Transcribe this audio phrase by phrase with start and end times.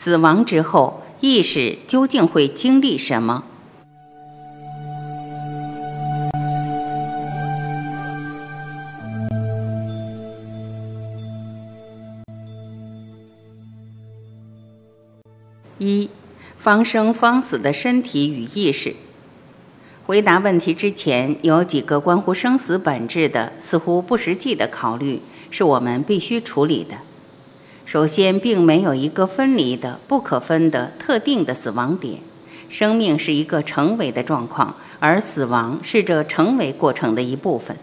[0.00, 3.42] 死亡之后，意识究竟会经历什么？
[15.78, 16.08] 一，
[16.56, 18.94] 方生方死的身体与意识。
[20.06, 25.20] 回答问题之前，有几个关乎生死本质的、似乎不实际的考虑，
[25.50, 27.07] 是我们必须处理的。
[27.88, 32.18] 首先，并没有一个分离的、不可分的特定的死亡点。
[32.68, 37.74] 生命是一个成为的状况，而死亡是这成为过程的一部分。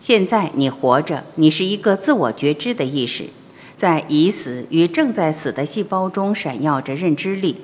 [0.00, 3.26] 现在你活着，你是一个自我觉知的意识。
[3.76, 7.58] 在已死与正在死的细胞中闪耀着认知力。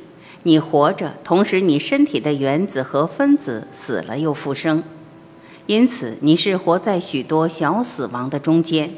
[0.45, 4.85] 你活着，同时你身体的原子和分子死了又复生，
[5.67, 8.93] 因此你是活在许多小死亡的中间。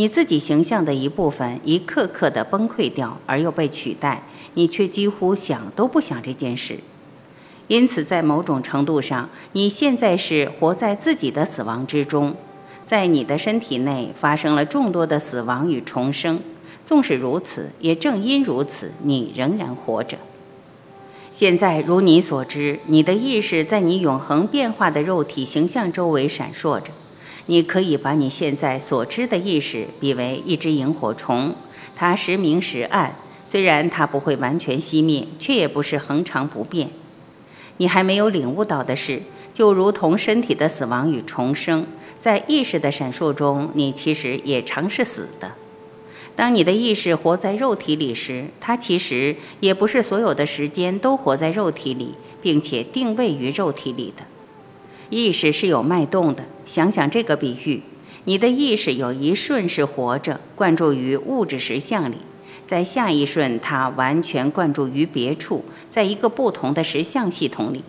[0.00, 4.22] 你自己形象的一部分一刻刻地崩溃掉，而又被取代，
[4.54, 6.78] 你却几乎想都不想这件事。
[7.68, 12.34] 因此，在某种程度上，你现在是活在自己的死亡之中。
[12.82, 16.40] 在你的身体内发生了众多的死亡与重生，
[16.86, 20.16] 纵使如此，也正因如此，你仍然活着。
[21.30, 26.86] 现在，如你所知，你的意识在你永恒变化的肉体形象周围闪烁着。
[27.50, 31.52] 你可以把你现在所知的意识比为一只萤火虫，
[31.96, 33.12] 它时明时暗，
[33.44, 36.90] 虽然它不会完全熄灭，却也不是恒常不变。
[37.78, 41.84] 你还没有领悟到的是，就如同身体的死亡与重生。
[42.20, 45.50] 在意识的闪烁中，你其实也常是死的。
[46.36, 54.22] 当你的意识活在肉体里时，它其实也不是所有的时间都活在肉体里，并且定位于肉体里的。
[55.08, 56.44] 意识是有脉动的。
[56.70, 57.82] 想想这个比喻：
[58.26, 62.18] 你的意识有一瞬是活着，灌注于物质实相里；
[62.64, 67.82] 在下一瞬，它完全灌注于别处，在一个不同的实相系统里。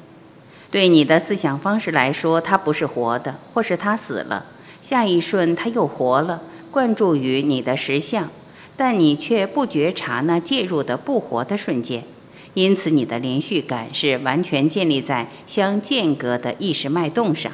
[0.72, 4.48] 对你的思想方式来说，它不是活的，或是它死了。
[4.82, 6.42] 下一瞬，它又活了，
[6.72, 8.28] 灌注于你的实相，
[8.76, 12.04] 但你却不觉察那介入的不活的瞬间。
[12.56, 17.52] 因此，你的连续感是完全建立在相间隔的意识脉动上。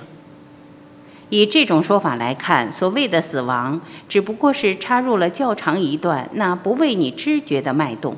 [1.29, 8.15] 以这种说法来看，所谓的死亡，只不过是插入了较长一段那不为你知觉的脉动。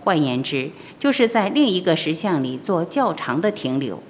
[0.00, 4.02] 换言之，就是在另一个实相里做较长的停留。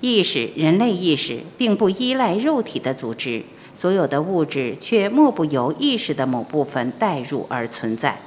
[0.00, 3.42] 意识，人类意识并不依赖肉体的组织，
[3.74, 8.18] 所有的物质却莫不由意识的某部分带入而存在。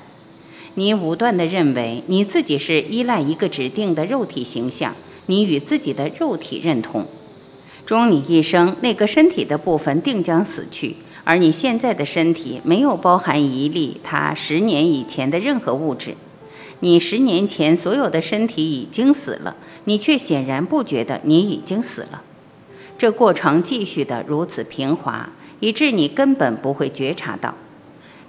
[0.76, 4.94] 你武断地认为你自己是依赖一个指定的肉体形象，
[5.26, 7.04] 你与自己的肉体认同。
[7.88, 16.18] 终你一生，那个身体的部分定将死去，而你现在的身体没有包含一粒它十年以前的任何物质。
[16.82, 19.56] 你十年前所有的身体已经死了，
[19.86, 22.24] 你却显然不觉得你已经死了。
[22.98, 25.30] 这过程继续的如此平滑，
[25.62, 27.56] 以致你根本不会觉察到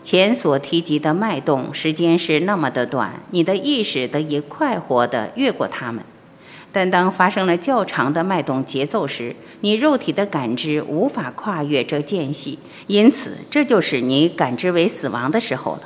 [0.04, 6.04] 前所提及的脉动时间是那么的短，你的意识得以快活地越过它们。
[6.78, 12.56] 但当发生了较长的脉动节奏时，你肉体的感知无法跨越这间隙，
[12.86, 15.80] 因此这就是你感知为死亡的时候了。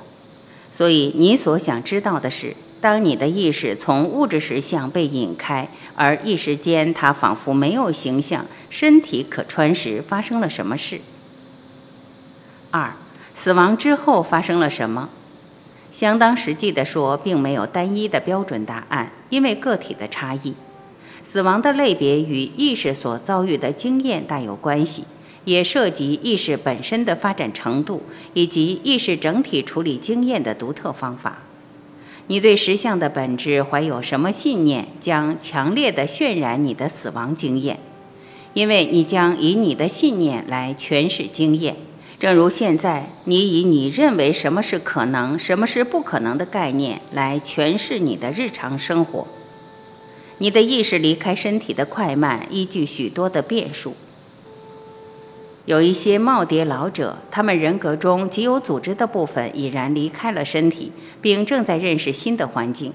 [0.70, 5.66] 所以，你所想知道的是，当你的意识从物质实相被引开，
[5.96, 11.00] 而一时间它仿佛没有形象、身体可穿时，发生了什么事？
[12.70, 12.92] 二，
[13.32, 15.08] 死亡之后发生了什么？
[15.90, 20.54] 相当实际的说，并没有单一的标准答案，因为个体的差异。
[21.24, 25.04] 死亡的类别与意识所遭遇的经验大有关系。
[25.44, 28.00] 也涉及意识本身的发展程度，
[28.32, 31.42] 以及意识整体处理经验的独特方法。
[32.28, 37.80] 你对实相的本质怀有什么信念，将强烈的渲染你的死亡经验，
[38.54, 41.74] 因为你将以你的信念来诠释经验。
[42.20, 49.26] 正如现在，你以你认为什么是可能、什么是不可能的概念来诠释你的日常生活。
[50.42, 53.94] 你的意识离开身体的快慢，依据许多的变数。
[55.66, 60.90] 有一些耄耋老者，他们人格中极有组织的部分已然离开了身体，
[61.20, 62.92] 并正在认识新的环境，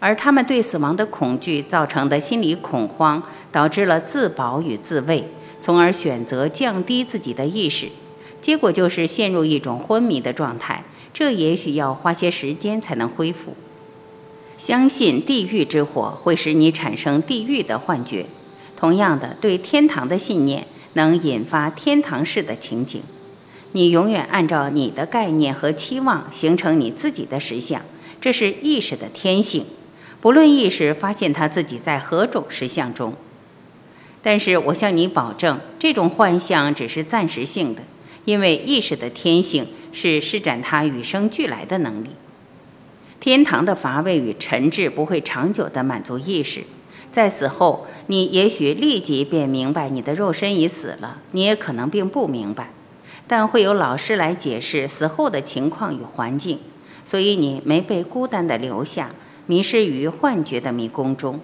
[0.00, 3.22] 而他们对死亡的恐惧造成的心理恐慌，
[3.52, 5.24] 导致了自保与自卫，
[5.60, 7.86] 从而选择降低自己的意识，
[8.40, 10.82] 结果就是陷入一种昏迷的状态。
[11.14, 13.54] 这也许要花些时间才能恢复。
[14.58, 18.26] 相信地狱之火会使你产生地狱的幻觉，
[18.76, 20.66] 同样的，对天堂的信念。
[20.94, 23.00] 能引发天堂式的情景，
[23.70, 27.82] 你永远按照你的概念和期望形成你自己的实相，
[28.20, 29.64] 这是意识的天性，
[30.20, 33.14] 不论意识发现他自己在何种实相中。
[34.20, 37.82] 但是我向你保证，这种幻象只是暂时性的，
[38.24, 42.08] 因为意识的天性是施展它与生俱来的能力。
[43.20, 46.62] 天堂的乏味与沉滞不会长久地满足意识，
[47.10, 52.70] 在死后，你也许立即便明白你的肉身已死了，你也可能并不明白，
[53.26, 56.60] 但会有老师来解释死后的情况与环境，
[57.04, 59.10] 所以你没被孤单地留下，
[59.46, 61.40] 迷失于幻觉的迷宫中。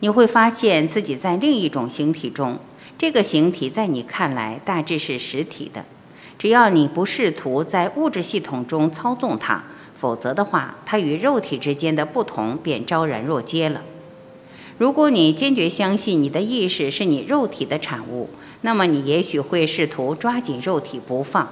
[0.00, 2.58] 你会发现自己在另一种形体中，
[2.96, 5.84] 这个形体在你看来大致是实体的。
[6.38, 9.64] 只要你不试图在物质系统中操纵它，
[9.96, 13.82] 否则的话，它与肉体之间的不同便昭然若揭了。
[14.78, 18.28] 如果你坚决相信你的意识是你肉体的产物，
[18.60, 21.48] 那么你也许会试图抓紧肉体不放。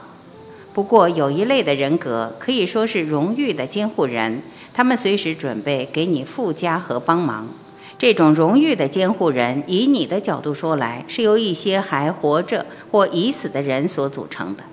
[0.75, 4.43] 不过，有一类的人格可以说是荣誉的监护人，
[4.75, 7.49] 他们随时准备给你附加和帮忙。
[7.97, 14.65] 这种荣誉的监护人，以你的角度说来，是由一些还活着或已死的人所组成的。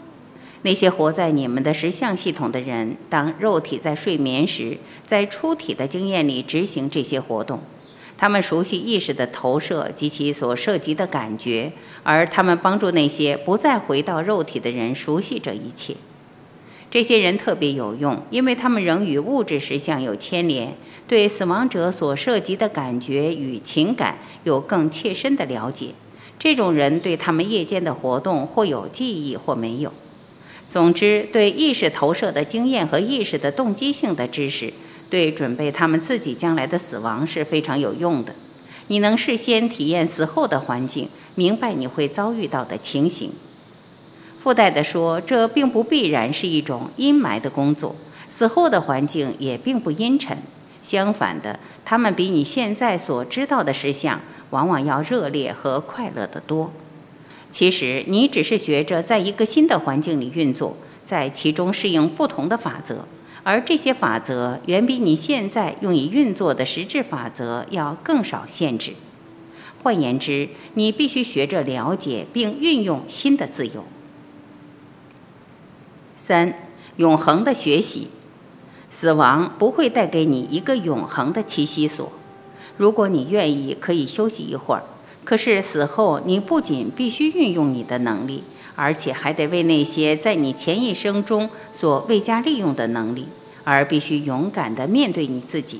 [0.64, 7.60] 那些活在你们的实相系统的人，当肉体在睡眠时，在出体的经验里执行这些活动。
[8.18, 11.72] 他们熟悉意识的投射及其所涉及的感觉，
[12.04, 15.96] 而他们帮助那些不再回到肉体的人熟悉这一切。
[16.92, 20.76] 这些人特别有用，因为他们仍与物质实相有牵连。
[21.08, 25.88] 对死亡者所涉及的感觉与情感有更切身的了解，
[26.38, 29.92] 这种人对他们夜间的活动或有记忆或没有。
[30.72, 34.72] 总之，对意识投射的经验和意识的动机性的知识，
[35.10, 38.34] 对准备他们自己将来的死亡是非常有用的。
[38.88, 43.32] 你能事先体验死后的环境，明白你会遭遇到的情形。
[44.42, 47.94] 附带的说，这并不必然是一种阴霾的工作，
[48.30, 50.38] 死后的环境也并不阴沉。
[50.82, 54.22] 相反的，他们比你现在所知道的实相
[54.52, 56.72] 往往要热烈和快乐得多。
[57.52, 63.06] 其实，你只是学着在一个新的环境里运作，在其中适应不同的法则，
[63.44, 68.94] 而这些法则远比你现在用以运作的实质法则要更少限制。
[69.84, 73.84] 换言之，你必须学着了解并运用新的自由。
[76.16, 76.54] 三、
[76.98, 78.08] 永恒的学习。
[78.94, 82.12] 死亡不会带给你一个永恒的栖息所。
[82.76, 84.84] 如果你愿意，可以休息一会儿。
[85.32, 88.44] 可是死后，你不仅必须运用你的能力，
[88.76, 93.30] 而且还得为那些在你前一生中所未加利用的能力，
[93.64, 95.80] 而必须勇敢地面对你自己。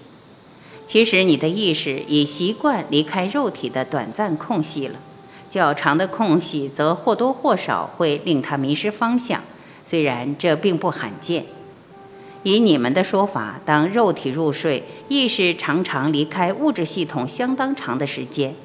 [0.88, 4.98] 其实，你的意识已习惯离开肉体的短暂空隙了。
[5.50, 9.42] 较长的空隙则或多或少会令他迷失方向，
[9.84, 11.44] 虽然这并不罕见。
[12.44, 18.56] 以你们的说法，当肉体入睡，意识常常离开物质系统相当长的时间，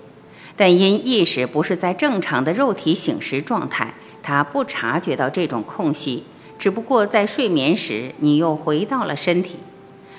[0.56, 6.24] 但因意识不是在正常的肉体醒时状态，它不察觉到这种空隙。
[6.58, 9.56] 只不过在睡眠时，你又回到了身体，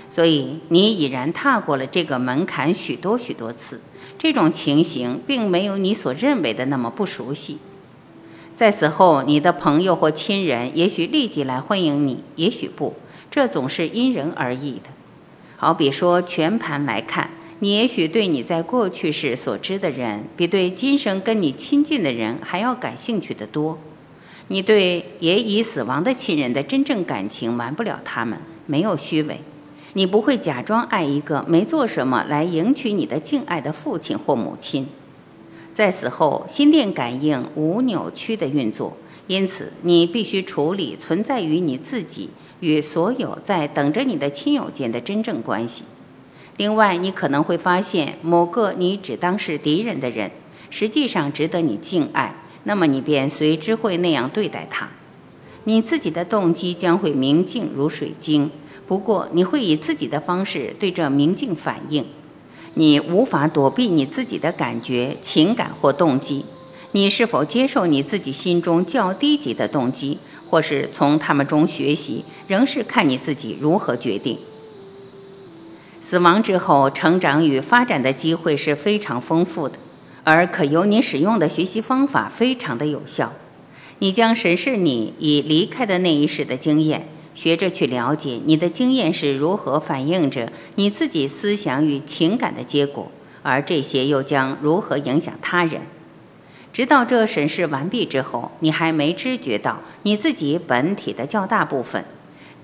[0.09, 3.81] 所以你已然踏过了这个门槛许多许多次。
[4.19, 7.57] 这种情形并没有你所认为的那么不熟悉。
[8.55, 12.95] 在死后，你的朋友或亲人也许立即来欢迎你，也许不。
[13.29, 14.89] 这总是因人而异的。
[15.57, 23.79] 好比说，全盘来看，你也许对你在过去时所知的人，比对今生跟你亲近的人还要感兴趣的多。
[24.49, 29.41] 你对也已死亡的亲人的真正感情瞒不了他们，没有虚伪。
[29.93, 34.87] 你不会假装爱一个没做什么来赢取你的敬爱的父亲或母亲。
[35.73, 38.95] 在死后，心电感应无扭曲的运作，
[39.25, 42.29] 因此你必须处理存在于你自己。
[42.59, 45.83] 与所有在等着你的亲友间的真正关系。
[46.57, 50.31] 另外，你可能会发现某个你只当是敌人的人，
[50.71, 54.89] 实际上值得你敬爱，那么你便随之会那样对待他。
[55.65, 58.49] 你自己的动机将会明净如水晶，
[58.87, 62.03] 不过你会以自己的方式对这明镜反应。
[62.73, 66.43] 你无法躲避你自己的感觉、情感或动机。
[66.93, 70.17] 你是否接受你自己心中较低级的动机？
[70.49, 74.37] 或是从他们中学习，仍是看你自己如何决定。
[76.09, 79.77] 死亡之后，成长与发展的机会是非常丰富的，
[80.23, 83.33] 而可由你使用的学习方法非常的有效。
[83.99, 93.11] 你将审视你已离开的那一世的经验，学着去了解你的经验是如何反映着你自己思想与情感的结果，
[93.43, 95.81] 而这些又将如何影响他人。
[96.71, 102.05] 直到这审视完毕之后，你还没知觉到你自己本体的较大部分，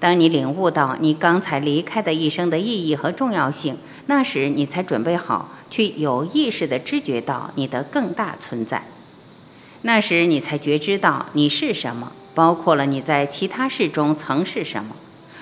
[0.03, 8.83] 当你领悟到你刚才离开的一生的意义和重要性，那时你才准备好去有意识地知觉到你的更大存在。
[9.83, 14.93] 那时你才觉知到你是什么，包括了你在其他事中曾是什么，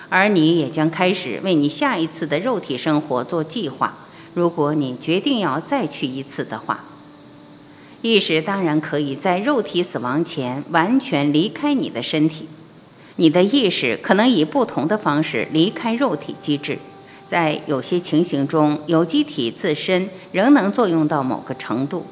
[0.10, 3.96] 而你也将开始为你下一次的肉体生活做计划。
[4.36, 6.82] 如果你决定要再去一次的话，
[8.04, 12.48] 意识当然可以在肉体死亡前完全离开你的身体。
[13.18, 16.80] 你的意识可能以不同的方式离开肉体机制，
[17.28, 22.08] 在有些情形中，有机体自身仍能作用到某个程度。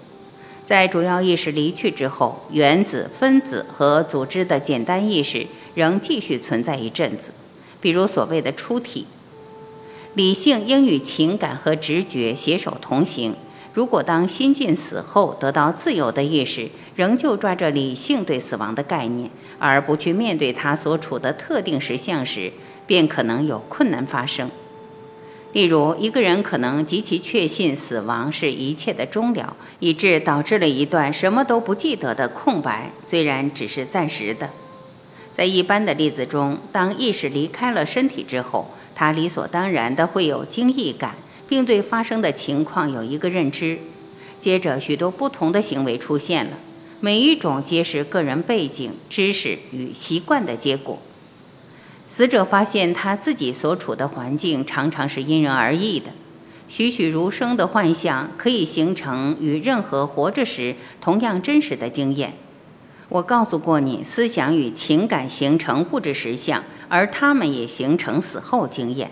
[0.65, 7.31] 在主要意识离去之后，原子、分子和组织的简单意识仍继续存在一阵子，
[7.81, 9.07] 比如所谓的出体。
[10.13, 13.35] 理性应与情感和直觉携手同行。
[13.79, 16.67] 如果当心境死后得到自由的意识，
[16.97, 22.51] 仍旧抓着理性对死亡的概念，而不去面对他所处的特定实相时，
[22.85, 24.51] 便可能有困难发生。
[25.53, 34.49] 例如，一个人可能极其确信死亡是一切的终了，以致导致了一段什么都不记得的空白，虽然只是暂时的。
[35.31, 41.15] 在一般的例子中，当意识离开了身体之后，他理所当然的会有惊异感。
[41.49, 43.79] 并对发生的情况有一个认知，
[44.39, 46.51] 接着许多不同的行为出现了，
[47.01, 50.99] 每一种皆是个人背景、知识与习惯的结果。
[52.07, 56.11] 死者发现他自己所处的环境常常是因人而异的，
[56.67, 62.33] 栩栩如生的幻象可以形成与任何活着时同样真实的经验。
[63.09, 69.09] 我告诉过你，思想与情感形成物质实相，而它们也形成死后经验。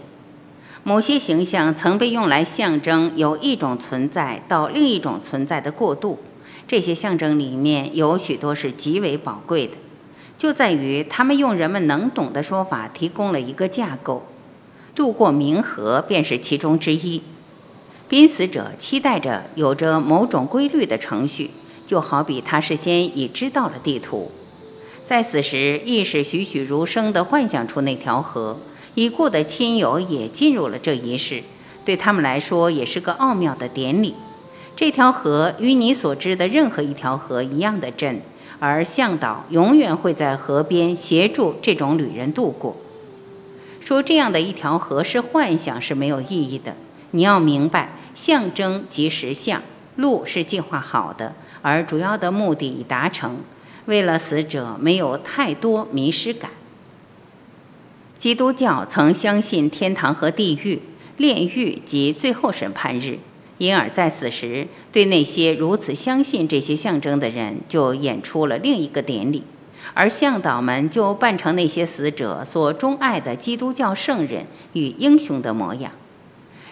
[0.87, 6.17] 某些形象曾被用来象征由一种存在到另一种存在的过渡，
[6.65, 9.73] 这些象征里面有许多是极为宝贵的，
[10.37, 14.27] 就在于他们用人们能懂的说法提供了一个架构。
[14.95, 17.21] 渡过冥河便是其中之一。
[18.07, 21.51] 濒死者期待着有着某种规律的程序，
[21.85, 24.31] 就好比他事先已知道了地图，
[25.03, 28.57] 在死时意识栩栩如生地幻想出那条河。
[28.97, 31.43] 已故的亲友也进入了这一世，
[31.85, 34.15] 对他们来说也是个奥妙的典礼。
[34.75, 38.19] 这条河与你所知的任何一条河一样的真，
[38.57, 42.75] 而向导永远会在河边协助这种旅人渡过。
[43.79, 46.75] 说这样的一条河是幻想是没有意义的。
[47.11, 49.61] 你要明白，象征即实相，
[49.97, 53.41] 路是计划好的，而主要的目的已达成。
[53.85, 56.49] 为了死者没有太多迷失感。
[58.27, 60.81] 基督教曾相信天堂和地狱、
[61.15, 63.19] 炼狱及最后审判日，
[63.57, 69.43] 因而，在此时，对那些如此相信这些象征的人，就演出了另一个典礼，
[69.93, 75.93] 而向导们就扮成那些死者所钟爱的基督教圣人与英雄的模样，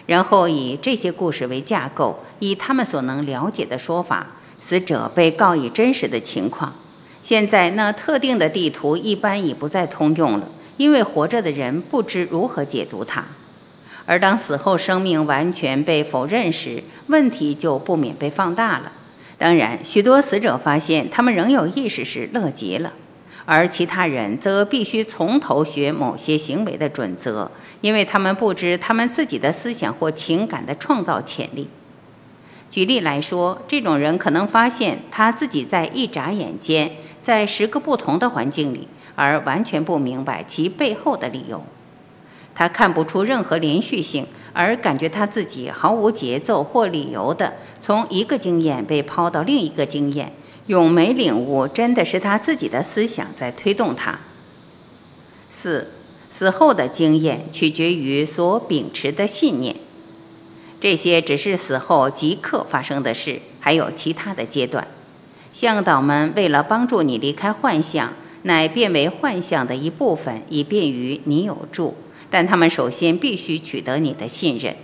[0.04, 4.26] 然后以这些故事为架构，以他们所能了解的说法，
[4.60, 6.74] 死者被告以真实的情况。
[7.22, 10.48] 现在，那特定的地图一般已不再通用了。
[10.76, 13.24] 因为活着的人不知如何解读它，
[14.04, 18.92] 而当死后生命完全被否认时，问题就不免被放大了。
[19.38, 22.92] 当然，许多死者发现他们仍有意识时乐极了，
[23.44, 31.68] 而其他人则必须从头学某些行为的准则，因为他们不知他们自己的思想或情感的创造潜力。
[32.70, 36.92] 举例来说，这种人可能发现他自己在一眨眼间，
[37.22, 38.88] 在十个不同的环境里。
[39.16, 41.64] 而完全不明白其背后的理由，
[42.54, 50.32] 他看不出任何连续性，而感觉他自己毫无节奏或理由的从一个经验被抛到另一个经验，
[50.66, 54.18] 永没领悟真的是他自己的思想在推动他。
[55.50, 55.90] 四，
[56.30, 59.76] 死后的经验取决于所秉持的信念，
[60.78, 64.86] 这些只是死后即刻发生的事，还有其他的阶段。
[65.54, 68.12] 向导们为了帮助你离开幻象。
[68.46, 71.96] 乃变为幻象的一部分，以便于你有助。
[72.30, 74.76] 但他们首先必须取得你的信任。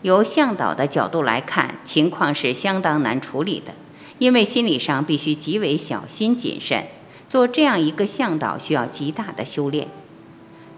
[0.00, 3.74] 由向导的角度来看，情况是相当难处理的，
[4.18, 6.86] 因为心理上必须极为小心谨慎。
[7.28, 9.88] 做这样一个向导需要极大的修炼。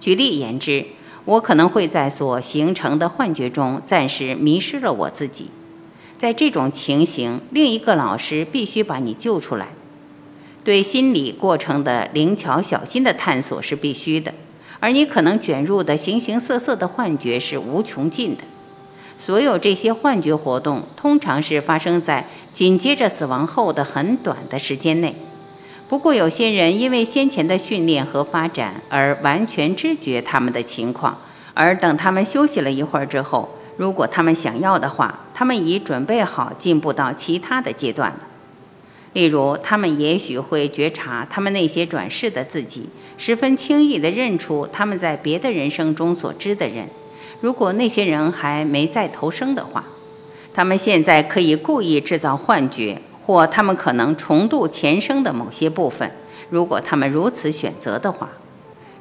[0.01, 0.87] 举例言之，
[1.25, 5.51] 我可能会在所形成的幻觉中暂时迷失了我自己。
[6.19, 9.69] 在这种情形，另一个老师必须把你救出来。
[10.67, 14.35] 对心理过程的灵巧小心的探索是必须的，
[14.81, 18.43] 而你可能卷入的形形色色的幻觉是无穷尽的。
[19.17, 25.15] 所有这些幻觉活动通常是发生在紧接着死亡后的很短的时间内。
[25.89, 31.17] 不过，有些人因为先前的训练和发展而完全知觉他们的情况，
[31.55, 38.19] 而等他们休息了一会儿之后，如果他们想要的话，他们已准备好进步到其他的阶段了。
[39.17, 46.87] 例如，他们也许会觉察他们那些转世的自己，十分轻易地认出他们在别的人生中所知的人。
[47.41, 49.83] 如果那些人还没再投生的话，
[50.53, 53.01] 他们现在可以故意制造幻觉。
[53.25, 56.13] 或他们可能重度前生的某些部分，
[56.51, 58.31] 如果他们如此选择的话，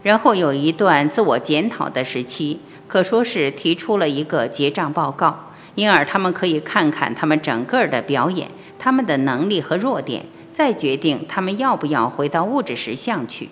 [0.02, 5.45] 然后有一段自我检讨的时期，可说是提出了一个结账报告，
[5.76, 13.50] 因而他们可以看看他们整个的表演，他们的能力和弱点，再决定他们要不要回到物质实相去。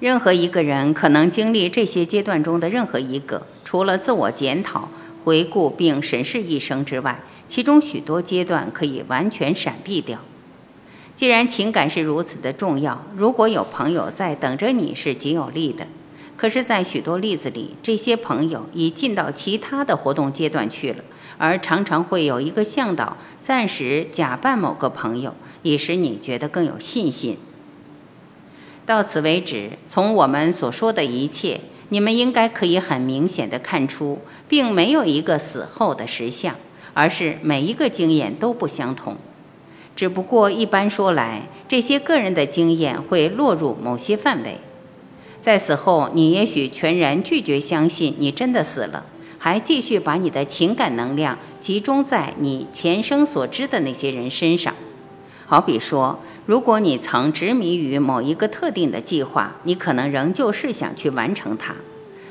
[0.00, 4.88] 任何一个人可能经历这些阶段中的任何一个，除了自我检讨、
[5.24, 7.20] 回顾并审视一生之外。
[7.48, 10.18] 其中许多阶段可以完全闪避掉。
[11.14, 15.86] 既然情感是如此的重要，如果有朋友在等着你是极有利的。
[16.38, 21.02] 可是，在许多例子里，这些朋友已进到其他的活动阶段去了，
[21.36, 27.36] 而常常会有一个向导暂时假扮某个朋友，以使你觉得更有信心。
[28.86, 36.54] 到此为止，从我们所说的一切，你们应该可以很明显的看出，并没有一个死后的实相。
[36.94, 39.16] 而是每一个经验都不相同，
[39.94, 44.58] 只不过一般说来，这些个人的经验会落入某些范围。
[45.40, 49.06] 在死后，你也许全然拒绝相信你真的死了，
[49.38, 54.74] 还继续把你的情感能量集中在你前生所知的那些人身上。
[55.46, 61.74] 好比说，如果你曾执迷于某一个特定的计划，你可能仍旧是想去完成它。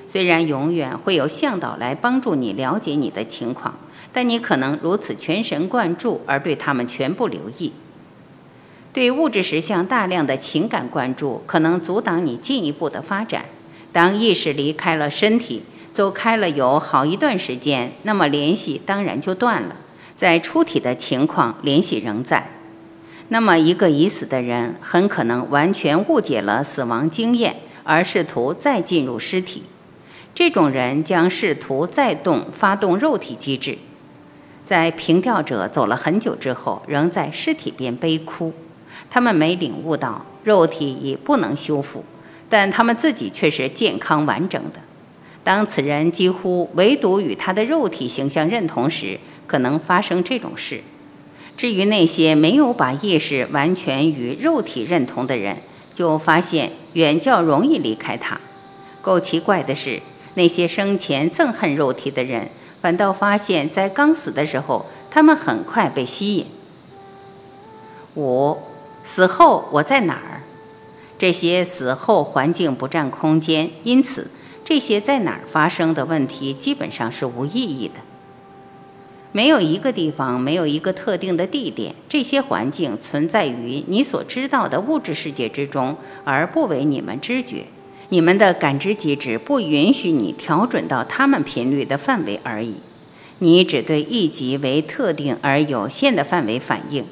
[0.07, 3.77] 虽然永远会有向导来帮助你了解你的情况。
[4.13, 7.71] 但你可能如此全神贯注，而对他们全部留意。
[8.97, 13.45] 对物质实相大量的情感关注，可能阻挡你进一步的发展。
[13.91, 15.61] 当意识离开了身体，
[15.93, 19.75] 走开了有好一段时间，那么联系当然就断了。
[20.15, 22.49] 在出体的情况，联系仍在。
[23.27, 29.61] 那么，一个已死的人很可能完全误解了死亡经验，而试图再进入尸体。
[30.33, 33.77] 这种人将试图再动发动肉体机制。
[34.65, 38.51] 在平调者走了很久之后，仍在尸体边悲哭。
[39.09, 42.03] 他们没领悟到肉体已不能修复，
[42.49, 44.79] 但他们自己却是健康完整的。
[45.43, 50.81] 当此人几乎唯独与他的肉体形象认同时，可能发生这种事。
[51.55, 55.57] 至于那些没有把意识完全与肉体认同的人，
[55.93, 58.39] 就发现远较容易离开他。
[59.01, 60.01] 够奇怪的是，
[60.35, 62.49] 那些生前憎恨肉体的人。
[62.79, 66.45] 反倒发现，在刚死的时候，他们很快被吸引。
[68.15, 68.57] 五，
[69.07, 70.43] 死后我在哪儿？
[71.17, 74.29] 这些死后环境不占空间，因此
[74.65, 78.01] 这些在哪儿发生的问题基本上是无意义的。
[79.31, 87.63] 没有一个地方，没有一个特定的地点，这些环境存在于你所知道的物质世界之中，而不为你们知觉。
[88.09, 92.75] 你们的感知机制不允许你调整到它们频率的范围而已，
[93.39, 97.05] 你只对一级为特定而有限的范围反应。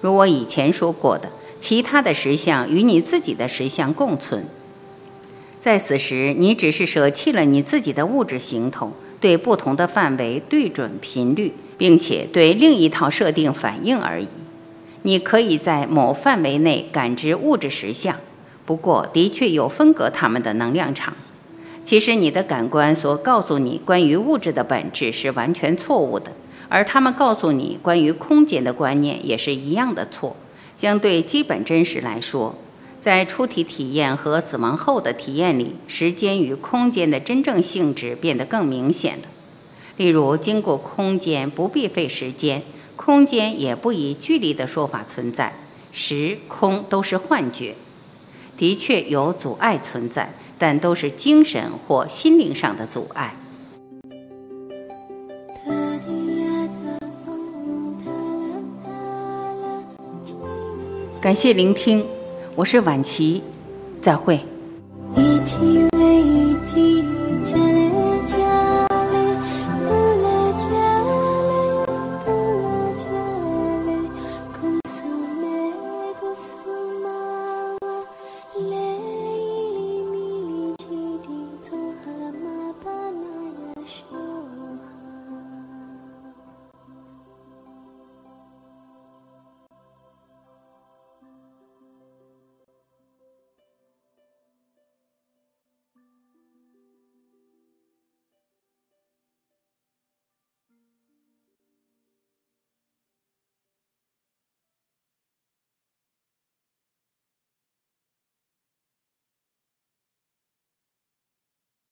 [0.00, 4.44] 如我以前说过的，其他的实相与你自己的实相共存。
[5.60, 14.28] 在此时，你只是舍弃了你自己的物质形统，对不同的范围对准频率，并且对另一套设定反应而已。
[15.02, 18.14] 你可以在某范围内感知物质实相。
[18.64, 21.14] 不过，的确有分隔它们的能量场。
[21.84, 26.30] 其实，你的感官所告诉你关于物质的本质是完全错误的，
[26.68, 30.36] 而他们告诉你关于空间的观念也是一样的错。
[30.76, 32.54] 相对基本真实来说，
[33.00, 39.24] 在出体体验和死亡后的体验里，时间与空间的真正性质变得更明显了。
[39.96, 42.62] 例如，经过空间不必费时间，
[42.94, 45.54] 空间也不以距离的说法存在，
[45.92, 47.74] 时空都是幻觉。
[48.56, 53.34] 的确有阻碍存在，但都是精神或心灵上的阻碍。
[61.20, 62.06] 感谢聆听，
[62.54, 63.42] 我是晚琪，
[64.00, 64.38] 再会。